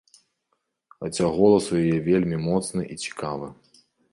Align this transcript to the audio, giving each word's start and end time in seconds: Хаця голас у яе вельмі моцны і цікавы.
Хаця 0.95 1.27
голас 1.35 1.65
у 1.75 1.79
яе 1.83 1.99
вельмі 2.09 2.41
моцны 2.49 2.81
і 2.97 3.01
цікавы. 3.07 3.47